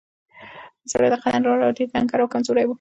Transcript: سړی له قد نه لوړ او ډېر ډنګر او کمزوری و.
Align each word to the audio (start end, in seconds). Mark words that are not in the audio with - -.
سړی 0.91 1.07
له 1.13 1.17
قد 1.23 1.31
نه 1.35 1.39
لوړ 1.45 1.59
او 1.67 1.71
ډېر 1.77 1.87
ډنګر 1.93 2.19
او 2.21 2.31
کمزوری 2.33 2.65
و. 2.65 2.69